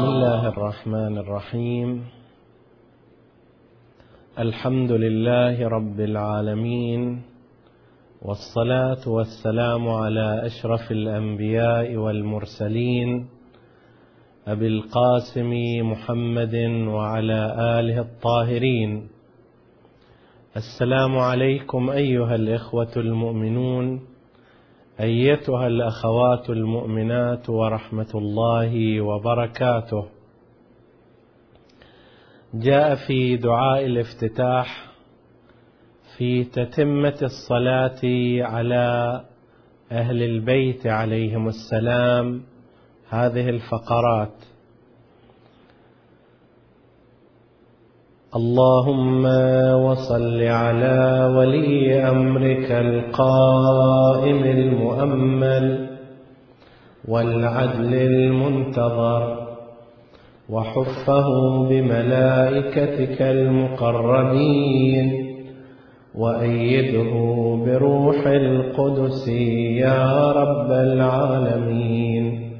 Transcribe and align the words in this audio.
بسم 0.00 0.08
الله 0.08 0.48
الرحمن 0.48 1.18
الرحيم. 1.18 2.04
الحمد 4.38 4.92
لله 4.92 5.68
رب 5.68 6.00
العالمين 6.00 7.22
والصلاة 8.22 9.04
والسلام 9.06 9.88
على 9.88 10.46
أشرف 10.46 10.90
الأنبياء 10.90 11.96
والمرسلين 11.96 13.28
أبي 14.48 14.66
القاسم 14.66 15.52
محمد 15.92 16.54
وعلى 16.88 17.40
آله 17.78 18.00
الطاهرين. 18.00 19.08
السلام 20.56 21.18
عليكم 21.18 21.90
أيها 21.90 22.34
الإخوة 22.34 22.92
المؤمنون. 22.96 24.00
أيتها 25.00 25.66
الأخوات 25.66 26.50
المؤمنات 26.50 27.50
ورحمة 27.50 28.10
الله 28.14 29.00
وبركاته. 29.00 30.06
جاء 32.54 32.94
في 33.06 33.36
دعاء 33.36 33.86
الافتتاح 33.86 34.90
في 36.16 36.44
تتمة 36.44 37.18
الصلاة 37.22 38.00
على 38.42 39.20
أهل 39.92 40.22
البيت 40.22 40.86
عليهم 40.86 41.48
السلام 41.48 42.42
هذه 43.08 43.48
الفقرات. 43.48 44.49
اللهم 48.36 49.24
وصل 49.84 50.42
على 50.42 51.32
ولي 51.36 51.94
أمرك 51.94 52.70
القائم 52.70 54.44
المؤمل 54.44 55.88
والعدل 57.08 57.94
المنتظر 57.94 59.46
وحفه 60.50 61.28
بملائكتك 61.68 63.22
المقربين 63.22 65.06
وأيده 66.14 67.12
بروح 67.66 68.26
القدس 68.26 69.28
يا 69.28 70.32
رب 70.32 70.70
العالمين. 70.70 72.50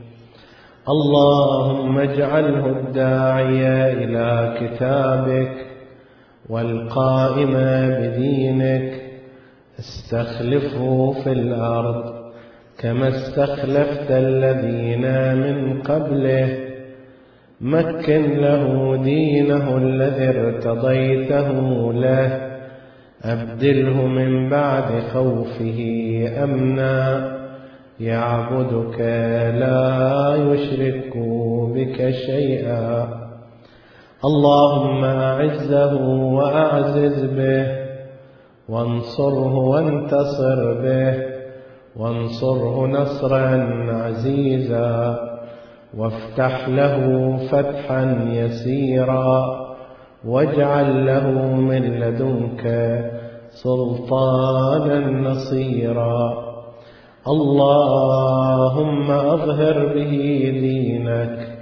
اللهم 0.88 1.98
اجعله 1.98 2.66
الداعي 2.66 3.92
إلى 3.92 4.54
كتابك 4.60 5.69
والقائم 6.50 7.52
بدينك 8.00 8.92
استخلفه 9.78 11.12
في 11.24 11.32
الأرض 11.32 12.14
كما 12.78 13.08
استخلفت 13.08 14.10
الذين 14.10 15.34
من 15.34 15.82
قبله. 15.82 16.58
مكن 17.60 18.36
له 18.36 18.96
دينه 19.04 19.76
الذي 19.76 20.38
ارتضيته 20.38 21.92
له. 21.92 22.50
أبدله 23.24 24.06
من 24.06 24.48
بعد 24.48 25.02
خوفه 25.12 25.78
أمنا. 26.44 27.30
يعبدك 28.00 29.00
لا 29.60 30.36
يشرك 30.36 31.16
بك 31.74 32.10
شيئا. 32.10 33.19
اللهم 34.24 35.04
أعزه 35.04 35.94
وأعزز 36.36 37.24
به 37.24 37.66
وانصره 38.68 39.54
وانتصر 39.54 40.74
به 40.82 41.14
وانصره 41.96 42.86
نصرا 42.86 43.48
عزيزا 43.88 45.18
وافتح 45.96 46.68
له 46.68 47.36
فتحا 47.50 48.28
يسيرا 48.32 49.60
واجعل 50.24 51.06
له 51.06 51.30
من 51.54 51.82
لدنك 52.00 52.64
سلطانا 53.48 55.00
نصيرا. 55.30 56.50
اللهم 57.28 59.10
أظهر 59.10 59.86
به 59.94 60.12
دينك 60.60 61.59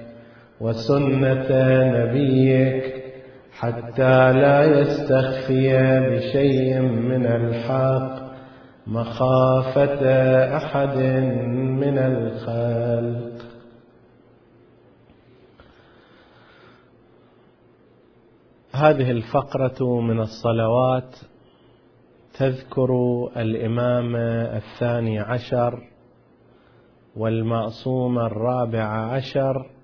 وسنة 0.61 1.49
نبيك 1.85 3.05
حتى 3.53 4.33
لا 4.33 4.65
يستخفي 4.65 6.01
بشيء 6.01 6.81
من 6.81 7.27
الحق 7.27 8.29
مخافة 8.87 10.07
أحد 10.57 10.97
من 11.83 11.99
الخلق. 11.99 13.29
هذه 18.73 19.11
الفقرة 19.11 20.01
من 20.01 20.21
الصلوات 20.21 21.17
تذكر 22.39 22.91
الإمام 23.37 24.17
الثاني 24.17 25.19
عشر 25.19 25.83
والمعصوم 27.17 28.19
الرابع 28.19 28.85
عشر 28.85 29.78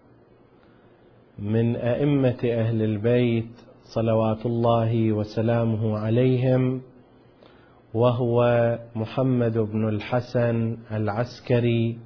من 1.38 1.76
أئمة 1.76 2.38
أهل 2.44 2.82
البيت 2.82 3.50
صلوات 3.82 4.46
الله 4.46 5.12
وسلامه 5.12 5.98
عليهم 5.98 6.82
وهو 7.94 8.38
محمد 8.94 9.58
بن 9.58 9.88
الحسن 9.88 10.76
العسكري 10.92 11.98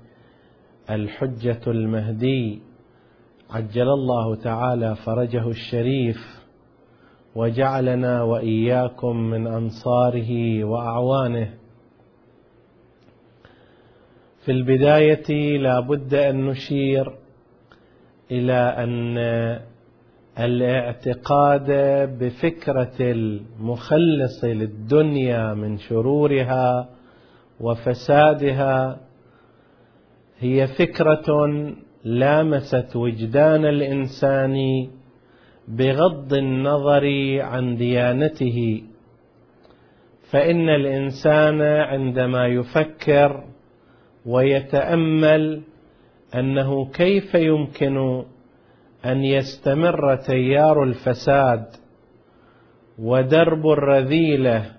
الحجة 0.90 1.60
المهدي. 1.66 2.62
عجل 3.50 3.88
الله 3.88 4.34
تعالى 4.34 4.96
فرجه 4.96 5.48
الشريف 5.48 6.16
وجعلنا 7.34 8.22
وإياكم 8.22 9.16
من 9.16 9.46
أنصاره 9.46 10.64
وأعوانه. 10.64 11.54
في 14.44 14.52
البداية 14.52 15.58
لا 15.58 15.80
بد 15.80 16.14
أن 16.14 16.46
نشير 16.46 17.27
إلى 18.30 18.74
أن 18.78 19.18
الاعتقاد 20.38 21.70
بفكرة 22.18 22.96
المخلص 23.00 24.44
للدنيا 24.44 25.54
من 25.54 25.78
شرورها 25.78 26.88
وفسادها 27.60 29.00
هي 30.38 30.66
فكرة 30.66 31.26
لامست 32.04 32.96
وجدان 32.96 33.64
الإنسان 33.64 34.56
بغض 35.68 36.34
النظر 36.34 37.06
عن 37.40 37.76
ديانته. 37.76 38.82
فإن 40.30 40.68
الإنسان 40.68 41.62
عندما 41.62 42.46
يفكر 42.46 43.44
ويتأمل 44.26 45.62
أنه 46.34 46.86
كيف 46.92 47.34
يمكن 47.34 48.24
أن 49.04 49.24
يستمر 49.24 50.16
تيار 50.16 50.82
الفساد 50.82 51.66
ودرب 52.98 53.66
الرذيلة 53.66 54.72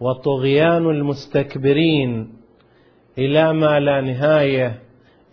وطغيان 0.00 0.90
المستكبرين 0.90 2.32
إلى 3.18 3.52
ما 3.52 3.80
لا 3.80 4.00
نهاية 4.00 4.82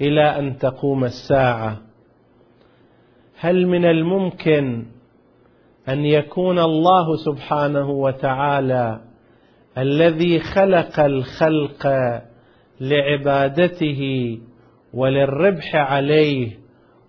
إلى 0.01 0.39
أن 0.39 0.57
تقوم 0.57 1.03
الساعة؟ 1.03 1.81
هل 3.39 3.67
من 3.67 3.85
الممكن 3.85 4.85
أن 5.89 6.05
يكون 6.05 6.59
الله 6.59 7.15
سبحانه 7.15 7.89
وتعالى 7.89 9.01
الذي 9.77 10.39
خلق 10.39 10.99
الخلق 10.99 11.87
لعبادته 12.81 14.01
وللربح 14.97 15.75
عليه 15.75 16.51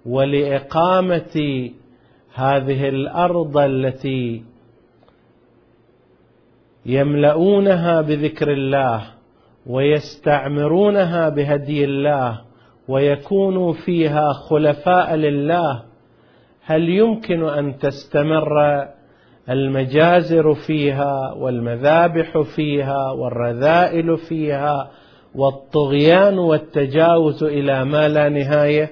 ولإقامة 0.07 1.71
هذه 2.35 2.89
الأرض 2.89 3.57
التي 3.59 4.45
يملؤونها 6.87 8.01
بذكر 8.01 8.53
الله 8.53 9.03
ويستعمرونها 9.67 11.29
بهدي 11.29 11.85
الله 11.85 12.41
ويكونوا 12.89 13.73
فيها 13.73 14.33
خلفاء 14.33 15.15
لله 15.15 15.83
هل 16.65 16.89
يمكن 16.89 17.49
أن 17.49 17.79
تستمر 17.79 18.89
المجازر 19.51 20.55
فيها 20.55 21.33
والمذابح 21.33 22.39
فيها 22.57 23.11
والرذائل 23.11 24.17
فيها 24.17 24.91
والطغيان 25.35 26.39
والتجاوز 26.39 27.45
إلى 27.45 27.85
ما 27.85 28.09
لا 28.09 28.29
نهاية؟ 28.29 28.91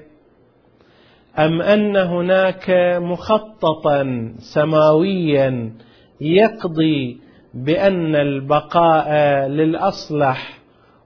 أم 1.38 1.62
أن 1.62 1.97
هناك 1.97 2.71
مخططا 3.00 4.33
سماويا 4.38 5.73
يقضي 6.21 7.19
بأن 7.55 8.15
البقاء 8.15 9.11
للأصلح 9.49 10.59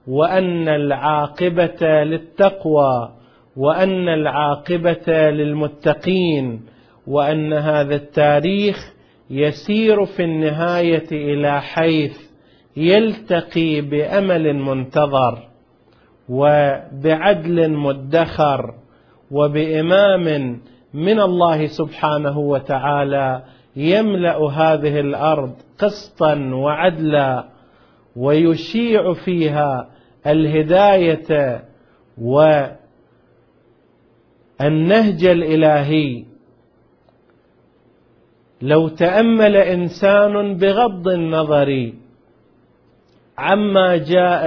وأن 0.06 0.68
العاقبة 0.68 2.02
للتقوى 2.04 3.12
وأن 3.56 4.08
العاقبة 4.08 5.30
للمتقين 5.30 6.60
وأن 7.06 7.52
هذا 7.52 7.94
التاريخ 7.94 8.92
يسير 9.30 10.06
في 10.06 10.24
النهاية 10.24 11.06
إلى 11.12 11.60
حيث 11.60 12.29
يلتقي 12.76 13.80
بأمل 13.80 14.54
منتظر 14.54 15.48
وبعدل 16.28 17.70
مدخر 17.70 18.74
وبإمام 19.30 20.60
من 20.94 21.20
الله 21.20 21.66
سبحانه 21.66 22.38
وتعالى 22.38 23.42
يملأ 23.76 24.38
هذه 24.50 25.00
الأرض 25.00 25.54
قسطا 25.78 26.34
وعدلا 26.52 27.44
ويشيع 28.16 29.12
فيها 29.12 29.90
الهداية 30.26 31.64
والنهج 32.18 32.84
الإلهي. 35.24 36.24
لو 38.62 38.88
تأمل 38.88 39.56
إنسان 39.56 40.56
بغض 40.56 41.08
النظر 41.08 41.92
عما 43.40 43.96
جاء 43.96 44.44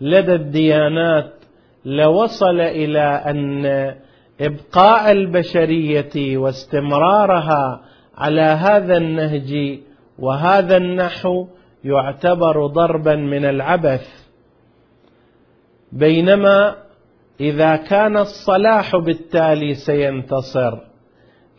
لدى 0.00 0.34
الديانات 0.34 1.32
لوصل 1.84 2.60
إلى 2.60 3.00
أن 3.00 3.66
إبقاء 4.40 5.12
البشرية 5.12 6.38
واستمرارها 6.38 7.80
على 8.14 8.42
هذا 8.42 8.96
النهج 8.96 9.78
وهذا 10.18 10.76
النحو 10.76 11.46
يعتبر 11.84 12.66
ضربا 12.66 13.16
من 13.16 13.44
العبث. 13.44 14.28
بينما 15.92 16.74
إذا 17.40 17.76
كان 17.76 18.16
الصلاح 18.16 18.96
بالتالي 18.96 19.74
سينتصر 19.74 20.78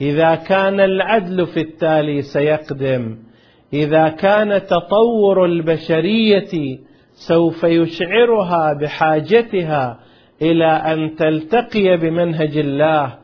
إذا 0.01 0.35
كان 0.35 0.79
العدل 0.79 1.47
في 1.47 1.61
التالي 1.61 2.21
سيقدم 2.21 3.17
إذا 3.73 4.09
كان 4.09 4.65
تطور 4.65 5.45
البشرية 5.45 6.79
سوف 7.27 7.63
يشعرها 7.63 8.73
بحاجتها 8.73 9.99
إلى 10.41 10.65
أن 10.65 11.15
تلتقي 11.15 11.97
بمنهج 11.97 12.57
الله 12.57 13.17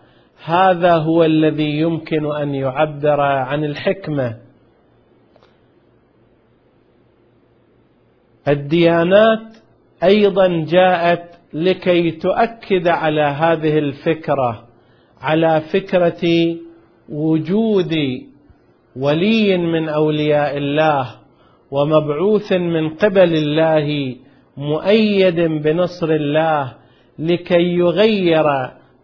هذا 0.46 0.94
هو 0.94 1.24
الذي 1.24 1.80
يمكن 1.80 2.36
أن 2.36 2.56
يعبر 2.56 3.22
عن 3.22 3.64
الحكمة. 3.64 4.38
الديانات 8.48 9.58
أيضا 10.04 10.66
جاءت 10.68 11.36
لكي 11.54 12.12
تؤكد 12.12 12.88
على 12.88 13.22
هذه 13.22 13.78
الفكرة 13.78 14.68
على 15.22 15.62
فكرة 15.74 16.56
وجود 17.10 17.94
ولي 18.96 19.58
من 19.58 19.90
أولياء 19.90 20.58
الله 20.58 21.08
ومبعوث 21.72 22.54
من 22.54 22.90
قبل 22.90 23.36
الله 23.36 24.16
مؤيد 24.58 25.40
بنصر 25.40 26.10
الله 26.10 26.74
لكي 27.20 27.64
يغير 27.64 28.44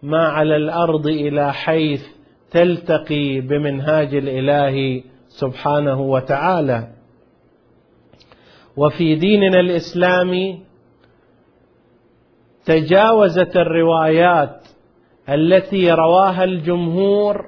ما 0.04 0.28
على 0.28 0.56
الأرض 0.56 1.08
إلى 1.08 1.54
حيث 1.54 2.04
تلتقي 2.52 3.42
بمنهاج 3.42 4.16
الإله 4.16 5.04
سبحانه 5.28 6.02
وتعالى. 6.02 6.88
وفي 8.78 9.16
ديننا 9.16 9.60
الإسلامي 9.60 10.60
تجاوزت 12.66 13.58
الروايات 13.58 14.68
التي 15.30 15.92
رواها 15.92 16.44
الجمهور 16.44 17.46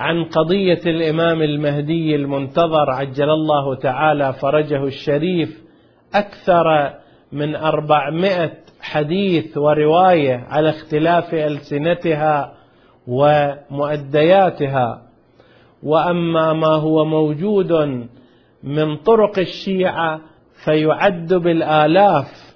عن 0.00 0.24
قضية 0.24 0.80
الإمام 0.86 1.42
المهدي 1.42 2.16
المنتظر 2.16 2.90
عجل 2.90 3.30
الله 3.30 3.74
تعالى 3.74 4.32
فرجه 4.32 4.84
الشريف 4.84 5.62
أكثر 6.14 6.94
من 7.32 7.56
أربعمائة 7.56 8.52
حديث 8.80 9.58
ورواية 9.58 10.46
على 10.48 10.70
اختلاف 10.70 11.34
ألسنتها 11.34 12.54
ومؤدياتها. 13.06 15.02
وأما 15.82 16.52
ما 16.52 16.74
هو 16.74 17.04
موجود 17.04 17.72
من 18.62 18.96
طرق 18.96 19.38
الشيعة 19.38 20.20
فيعد 20.64 21.34
بالآلاف. 21.34 22.54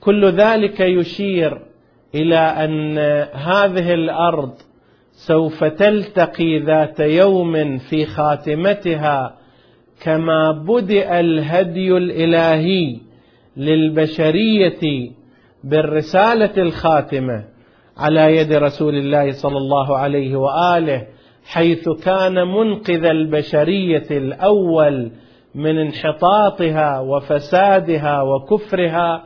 كل 0.00 0.24
ذلك 0.24 0.80
يشير 0.80 1.62
إلى 2.14 2.38
أن 2.38 2.98
هذه 3.32 3.94
الأرض 3.94 4.65
سوف 5.16 5.64
تلتقي 5.64 6.58
ذات 6.58 7.00
يوم 7.00 7.78
في 7.78 8.06
خاتمتها 8.06 9.36
كما 10.02 10.52
بدأ 10.52 11.20
الهدي 11.20 11.96
الإلهي 11.96 13.00
للبشرية 13.56 15.10
بالرسالة 15.64 16.62
الخاتمة 16.62 17.44
على 17.96 18.36
يد 18.36 18.52
رسول 18.52 18.94
الله 18.94 19.32
صلى 19.32 19.56
الله 19.56 19.96
عليه 19.96 20.36
وآله 20.36 21.06
حيث 21.44 21.88
كان 21.88 22.34
منقذ 22.34 23.04
البشرية 23.04 24.06
الأول 24.10 25.10
من 25.54 25.78
انحطاطها 25.78 27.00
وفسادها 27.00 28.22
وكفرها 28.22 29.24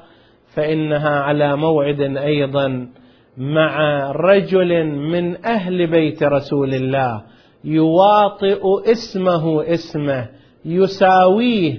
فإنها 0.54 1.20
على 1.20 1.56
موعد 1.56 2.00
أيضا 2.16 2.88
مع 3.36 4.02
رجل 4.12 4.86
من 4.86 5.44
أهل 5.44 5.86
بيت 5.86 6.22
رسول 6.22 6.74
الله 6.74 7.22
يواطئ 7.64 8.62
اسمه 8.92 9.62
اسمه 9.62 10.28
يساويه 10.64 11.78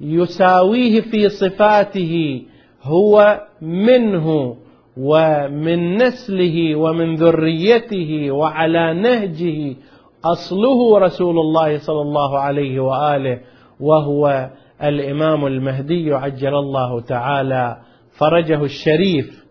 يساويه 0.00 1.00
في 1.00 1.28
صفاته 1.28 2.42
هو 2.82 3.40
منه 3.62 4.56
ومن 4.96 5.96
نسله 5.96 6.76
ومن 6.76 7.14
ذريته 7.14 8.30
وعلى 8.30 8.94
نهجه 8.94 9.76
أصله 10.24 10.98
رسول 10.98 11.38
الله 11.38 11.78
صلى 11.78 12.00
الله 12.00 12.38
عليه 12.38 12.80
وآله 12.80 13.40
وهو 13.80 14.50
الإمام 14.82 15.46
المهدي 15.46 16.14
عجل 16.14 16.54
الله 16.54 17.00
تعالى 17.00 17.76
فرجه 18.18 18.64
الشريف. 18.64 19.41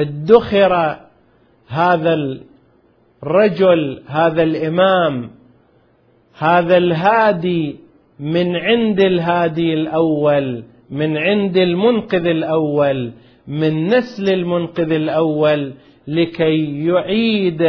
ادخر 0.00 0.96
هذا 1.68 2.14
الرجل 3.22 4.02
هذا 4.06 4.42
الإمام 4.42 5.30
هذا 6.38 6.76
الهادي 6.76 7.76
من 8.20 8.56
عند 8.56 9.00
الهادي 9.00 9.74
الأول 9.74 10.64
من 10.90 11.16
عند 11.16 11.56
المنقذ 11.56 12.26
الأول 12.26 13.12
من 13.48 13.86
نسل 13.86 14.32
المنقذ 14.32 14.92
الأول 14.92 15.72
لكي 16.08 16.86
يعيد 16.86 17.62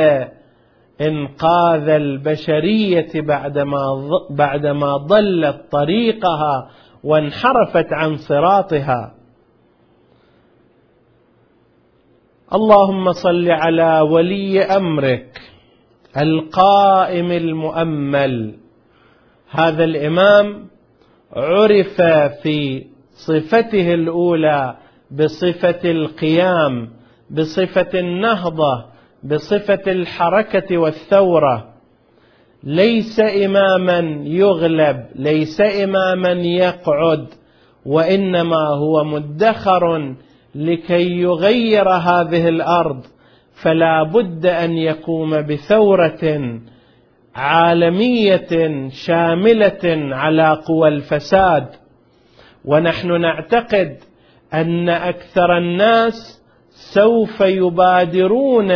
إنقاذ 1.02 1.90
البشرية 1.90 3.10
بعدما 3.16 4.10
بعدما 4.30 4.98
ضلت 4.98 5.62
طريقها 5.72 6.70
وانحرفت 7.04 7.94
عن 7.94 8.16
صراطها. 8.16 9.16
اللهم 12.54 13.12
صل 13.12 13.52
على 13.52 14.00
ولي 14.00 14.62
أمرك 14.64 15.42
القائم 16.22 17.32
المؤمل. 17.32 18.56
هذا 19.50 19.84
الإمام 19.84 20.68
عرف 21.34 22.02
في 22.44 22.86
صفته 23.14 23.94
الأولى 23.94 24.78
بصفة 25.12 25.92
القيام 25.92 26.90
بصفة 27.30 28.00
النهضة 28.00 28.86
بصفة 29.24 29.92
الحركة 29.92 30.78
والثورة. 30.78 31.74
ليس 32.64 33.20
إماما 33.20 34.00
يغلب 34.26 35.06
ليس 35.16 35.62
إماما 35.62 36.32
يقعد 36.32 37.28
وإنما 37.86 38.68
هو 38.68 39.04
مدخر 39.04 40.16
لكي 40.56 41.22
يغير 41.22 41.90
هذه 41.90 42.50
الأرض 42.50 43.06
فلا 43.54 44.04
بد 44.04 44.46
أن 44.46 44.72
يقوم 44.78 45.42
بثورة 45.42 46.60
عالمية 47.36 48.90
شاملة 48.90 50.16
على 50.16 50.62
قوى 50.66 50.88
الفساد. 50.88 51.68
ونحن 52.66 53.22
نعتقد 53.22 53.98
أن 54.54 54.90
أكثر 54.90 55.58
الناس 55.58 56.42
سوف 56.70 57.42
يبادرون 57.42 58.72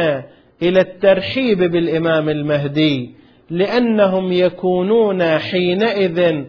إلى 0.61 0.81
الترحيب 0.81 1.57
بالإمام 1.57 2.29
المهدي 2.29 3.15
لأنهم 3.49 4.31
يكونون 4.31 5.23
حينئذ 5.23 6.43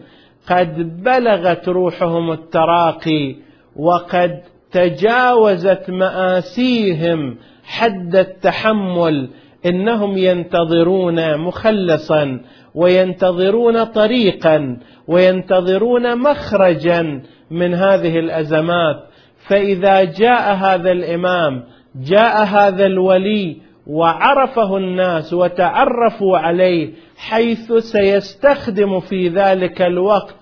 قد 0.49 1.03
بلغت 1.03 1.69
روحهم 1.69 2.31
التراقي 2.31 3.35
وقد 3.75 4.41
تجاوزت 4.71 5.89
مآسيهم 5.89 7.37
حد 7.63 8.15
التحمل 8.15 9.29
إنهم 9.65 10.17
ينتظرون 10.17 11.37
مخلصا 11.37 12.39
وينتظرون 12.75 13.83
طريقا 13.83 14.77
وينتظرون 15.07 16.21
مخرجا 16.21 17.21
من 17.51 17.73
هذه 17.73 18.19
الأزمات. 18.19 19.03
فإذا 19.37 20.03
جاء 20.03 20.53
هذا 20.55 20.91
الإمام 20.91 21.63
جاء 21.95 22.43
هذا 22.45 22.85
الولي 22.85 23.57
وعرفه 23.87 24.77
الناس 24.77 25.33
وتعرفوا 25.33 26.37
عليه 26.37 26.93
حيث 27.17 27.73
سيستخدم 27.73 28.99
في 28.99 29.29
ذلك 29.29 29.81
الوقت 29.81 30.35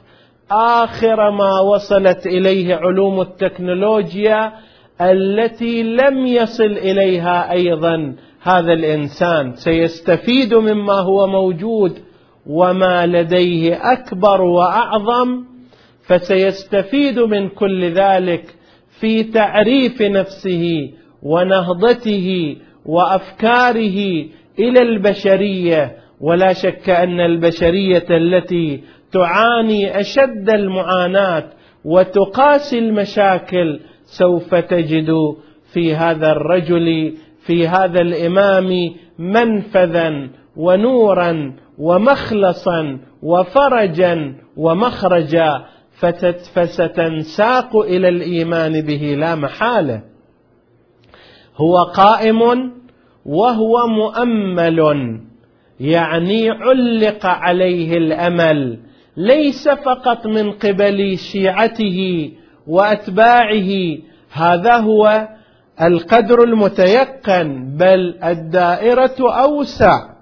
آخر 0.52 1.32
ما 1.32 1.60
وصلت 1.60 2.28
إليه 2.28 2.76
علوم 2.76 3.22
التكنولوجيا 3.22 4.54
التي 5.02 5.84
لم 5.84 6.26
يصل 6.26 6.64
إليها 6.64 7.52
أيضا 7.52 8.16
هذا 8.42 8.74
الإنسان. 8.74 9.56
سيستفيد 9.56 10.54
مما 10.54 10.94
هو 10.94 11.28
موجود 11.28 12.00
وما 12.46 13.06
لديه 13.06 13.94
أكبر 13.94 14.42
وأعظم 14.42 15.44
فسيستفيد 16.04 17.20
من 17.20 17.50
كل 17.50 17.84
ذلك 17.92 18.56
في 19.00 19.24
تعريف 19.24 20.02
نفسه 20.02 20.90
ونهضته 21.24 22.58
وأفكاره 22.86 24.26
إلى 24.60 24.82
البشرية. 24.82 25.98
ولا 26.22 26.54
شك 26.54 26.90
أن 26.90 27.20
البشرية 27.20 28.06
التي 28.10 28.84
تعاني 29.16 30.00
أشد 30.00 30.50
المعاناة 30.50 31.44
وتقاسي 31.86 32.80
المشاكل 32.80 33.80
سوف 34.04 34.56
تجد 34.56 35.10
في 35.74 35.96
هذا 35.96 36.32
الرجل 36.32 37.18
في 37.46 37.68
هذا 37.68 38.02
الإمام 38.02 38.70
منفذا 39.20 40.30
ونورا 40.58 41.56
ومخلصا 41.78 43.00
وفرجا 43.24 44.36
ومخرجا 44.58 45.66
فستنساق 46.54 47.78
إلى 47.78 48.10
الإيمان 48.10 48.82
به 48.82 49.16
لا 49.18 49.36
محالة. 49.36 50.02
هو 51.58 51.78
قائم 51.78 52.42
وهو 53.26 53.88
مؤمل 53.88 54.80
يعني 55.80 56.50
علق 56.50 57.26
عليه 57.26 57.98
الأمل. 57.98 58.85
ليس 59.18 59.70
فقط 59.70 60.28
من 60.28 60.52
قبل 60.52 61.18
شيعته 61.18 62.32
وأتباعه 62.68 63.98
هذا 64.32 64.78
هو 64.78 65.28
القدر 65.82 66.44
المتيقن 66.44 67.78
بل 67.78 68.16
الدائرة 68.24 69.16
أوسع. 69.20 70.16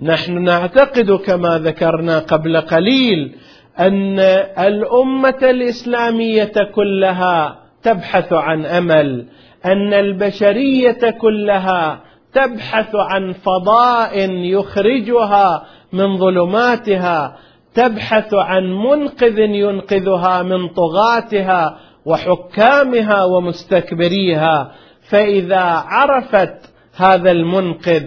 نحن 0.00 0.42
نعتقد 0.42 1.10
كما 1.10 1.58
ذكرنا 1.58 2.18
قبل 2.18 2.60
قليل 2.60 3.34
أن 3.78 4.18
الأمة 4.58 5.38
الإسلامية 5.42 6.52
كلها 6.74 7.58
تبحث 7.82 8.32
عن 8.32 8.66
أمل 8.66 9.26
أن 9.64 9.94
البشرية 9.94 11.10
كلها 11.10 12.00
تبحث 12.32 12.94
عن 12.94 13.32
فضاء 13.32 14.30
يخرجها 14.30 15.66
من 15.92 16.18
ظلماتها 16.18 17.36
تبحث 17.74 18.34
عن 18.34 18.72
منقذ 18.72 19.38
ينقذها 19.38 20.42
من 20.42 20.68
طغاتها 20.68 21.78
وحكامها 22.06 23.24
ومستكبريها. 23.24 24.72
فإذا 25.10 25.62
عرفت 25.86 26.72
هذا 26.96 27.30
المنقذ 27.30 28.04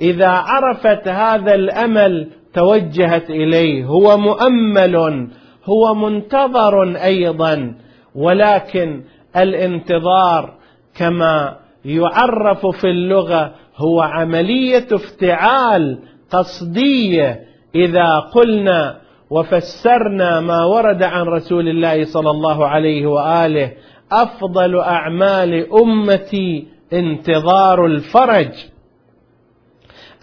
إذا 0.00 0.28
عرفت 0.28 1.08
هذا 1.08 1.54
الأمل 1.54 2.28
توجهت 2.54 3.30
إليه. 3.30 3.84
هو 3.84 4.16
مؤمل 4.16 5.28
هو 5.64 5.94
منتظر 5.94 6.96
أيضا 6.96 7.74
ولكن 8.14 9.02
الانتظار 9.36 10.54
كما 10.96 11.56
يعرف 11.84 12.66
في 12.66 12.90
اللغة 12.90 13.54
هو 13.76 14.00
عملية 14.00 14.86
افتعال 14.92 15.98
قصديه 16.32 17.40
إذا 17.74 18.18
قلنا 18.18 19.00
وفسرنا 19.30 20.40
ما 20.40 20.64
ورد 20.64 21.02
عن 21.02 21.26
رسول 21.26 21.68
الله 21.68 22.04
صلى 22.04 22.30
الله 22.30 22.66
عليه 22.66 23.06
وآله 23.06 23.72
أفضل 24.12 24.80
أعمال 24.80 25.72
أمتي 25.72 26.66
انتظار 26.92 27.86
الفرج. 27.86 28.52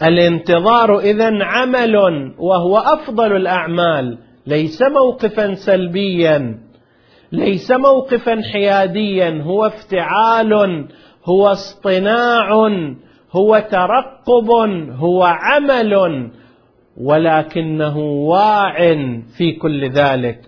الانتظار 0.02 0.98
إذا 0.98 1.44
عمل 1.44 1.96
وهو 2.38 2.78
أفضل 2.78 3.36
الأعمال 3.36 4.18
ليس 4.46 4.82
موقفا 4.82 5.54
سلبيا 5.54 6.58
ليس 7.32 7.70
موقفا 7.70 8.42
حياديا 8.52 9.42
هو 9.42 9.66
افتعال 9.66 10.52
هو 11.24 11.48
اصطناع 11.48 12.68
هو 13.32 13.58
ترقب 13.70 14.50
هو 14.90 15.22
عمل 15.22 16.30
ولكنه 16.96 17.98
واع 17.98 18.76
في 19.38 19.52
كل 19.52 19.88
ذلك. 19.90 20.40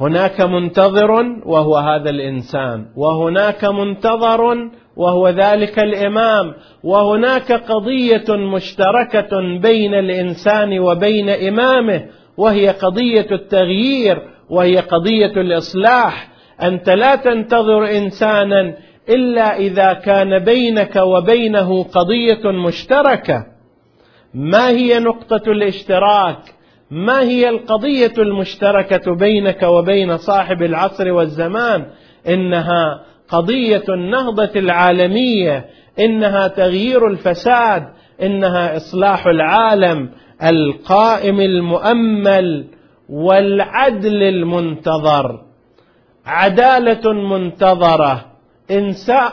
هناك 0.00 0.40
منتظر 0.40 1.10
وهو 1.46 1.76
هذا 1.76 2.10
الإنسان 2.10 2.86
وهناك 2.96 3.64
منتظر 3.64 4.70
وهو 4.96 5.28
ذلك 5.28 5.78
الإمام 5.78 6.54
وهناك 6.84 7.52
قضية 7.52 8.36
مشتركة 8.36 9.58
بين 9.62 9.94
الإنسان 9.94 10.78
وبين 10.78 11.28
إمامه 11.28 12.02
وهي 12.36 12.68
قضية 12.68 13.26
التغيير 13.32 14.22
وهي 14.50 14.76
قضية 14.76 15.40
الإصلاح. 15.40 16.28
أنت 16.62 16.90
لا 16.90 17.16
تنتظر 17.16 17.84
إنسانا 17.96 18.74
إلا 19.08 19.56
إذا 19.56 19.92
كان 19.92 20.38
بينك 20.38 20.96
وبينه 20.96 21.82
قضية 21.82 22.50
مشتركة. 22.66 23.46
ما 24.34 24.68
هي 24.68 24.98
نقطة 24.98 25.50
الاشتراك؟ 25.52 26.54
ما 26.90 27.20
هي 27.20 27.48
القضية 27.48 28.12
المشتركة 28.18 29.14
بينك 29.16 29.62
وبين 29.62 30.16
صاحب 30.16 30.62
العصر 30.62 31.12
والزمان؟ 31.12 31.86
إنها 32.28 33.02
قضية 33.28 33.84
النهضة 33.88 34.50
العالمية 34.56 35.66
إنها 35.98 36.48
تغيير 36.48 37.06
الفساد 37.06 37.88
إنها 38.22 38.76
إصلاح 38.76 39.26
العالم 39.26 40.10
القائم 40.42 41.40
المؤمل 41.40 42.66
والعدل 43.08 44.22
المنتظر. 44.22 45.40
عدالة 46.26 47.12
منتظرة. 47.12 48.31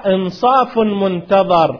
إنصاف 0.05 0.77
منتظر. 0.77 1.79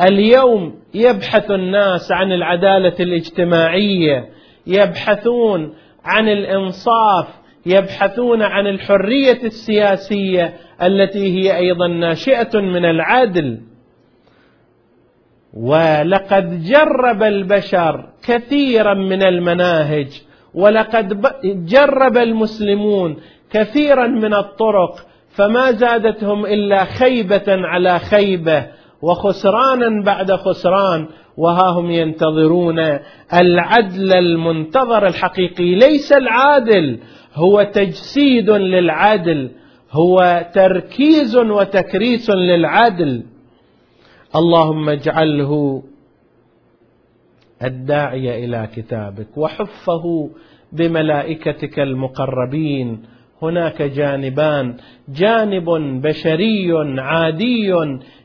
اليوم 0.00 0.74
يبحث 0.94 1.50
الناس 1.50 2.12
عن 2.12 2.32
العدالة 2.32 2.94
الاجتماعية 3.00 4.28
يبحثون 4.66 5.74
عن 6.04 6.28
الإنصاف 6.28 7.28
يبحثون 7.66 8.42
عن 8.42 8.66
الحرية 8.66 9.42
السياسية 9.44 10.54
التي 10.82 11.34
هي 11.38 11.56
أيضا 11.56 11.88
ناشئة 11.88 12.60
من 12.60 12.84
العدل. 12.84 13.60
ولقد 15.56 16.62
جرب 16.62 17.22
البشر 17.22 18.08
كثيرا 18.26 18.94
من 18.94 19.22
المناهج 19.22 20.22
ولقد 20.54 21.20
جرب 21.44 22.16
المسلمون 22.16 23.16
كثيرا 23.50 24.06
من 24.06 24.34
الطرق 24.34 25.06
فما 25.36 25.72
زادتهم 25.72 26.46
إلا 26.46 26.84
خيبة 26.84 27.44
على 27.48 27.98
خيبة 27.98 28.66
وخسرانا 29.02 30.02
بعد 30.04 30.32
خسران 30.32 31.08
وها 31.36 31.70
هم 31.70 31.90
ينتظرون 31.90 32.78
العدل 33.34 34.12
المنتظر 34.12 35.06
الحقيقي. 35.06 35.74
ليس 35.74 36.12
العادل 36.12 36.98
هو 37.34 37.62
تجسيد 37.62 38.50
للعدل 38.50 39.50
هو 39.92 40.46
تركيز 40.54 41.36
وتكريس 41.36 42.30
للعدل. 42.30 43.22
اللهم 44.36 44.88
اجعله 44.88 45.82
الداعي 47.64 48.44
إلى 48.44 48.68
كتابك 48.76 49.38
وحفه 49.38 50.30
بملائكتك 50.72 51.80
المقربين. 51.80 53.15
هناك 53.42 53.82
جانبان. 53.82 54.76
جانب 55.08 55.70
بشري 56.02 56.72
عادي 56.98 57.74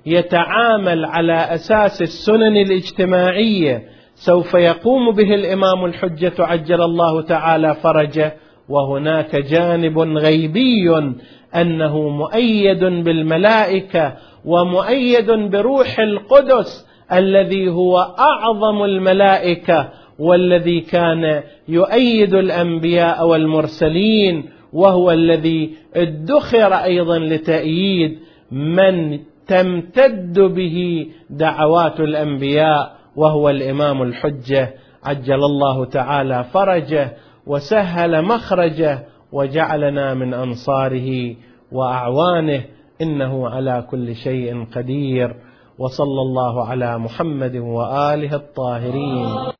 يتعامل 0.05 1.05
على 1.05 1.33
أساس 1.33 2.01
السنن 2.01 2.57
الاجتماعية. 2.57 3.83
سوف 4.15 4.53
يقوم 4.53 5.11
به 5.11 5.35
الإمام 5.35 5.85
الحجة 5.85 6.33
عجل 6.39 6.81
الله 6.81 7.21
تعالى 7.21 7.75
فرجه. 7.75 8.33
وهناك 8.69 9.35
جانب 9.35 9.99
غيبي 9.99 11.13
أنه 11.55 12.09
مؤيد 12.09 12.83
بالملائكة 12.83 14.13
ومؤيد 14.45 15.31
بروح 15.31 15.99
القدس 15.99 16.87
الذي 17.13 17.69
هو 17.69 17.97
أعظم 18.19 18.83
الملائكة 18.83 19.89
والذي 20.19 20.79
كان 20.79 21.43
يؤيد 21.67 22.33
الأنبياء 22.33 23.27
والمرسلين. 23.27 24.49
وهو 24.73 25.11
الذي 25.11 25.73
ادخر 25.95 26.73
أيضا 26.73 27.19
لتأييد 27.19 28.19
من 28.51 29.19
تمتد 29.47 30.39
به 30.39 31.07
دعوات 31.29 31.99
الأنبياء 31.99 32.95
وهو 33.15 33.49
الإمام 33.49 34.01
الحجة. 34.01 34.73
عجل 35.03 35.43
الله 35.43 35.85
تعالى 35.85 36.43
فرجه 36.43 37.13
وسهل 37.47 38.25
مخرجه 38.25 39.05
وجعلنا 39.31 40.13
من 40.13 40.33
أنصاره 40.33 41.35
وأعوانه. 41.71 42.63
إنه 43.01 43.49
على 43.49 43.87
كل 43.91 44.15
شيء 44.15 44.65
قدير. 44.75 45.35
وصلى 45.79 46.21
الله 46.21 46.67
على 46.67 46.97
محمد 46.97 47.55
وآله 47.55 48.35
الطاهرين. 48.35 49.27